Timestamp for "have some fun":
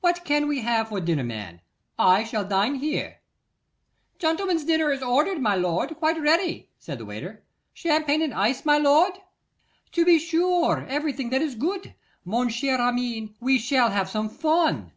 13.90-14.90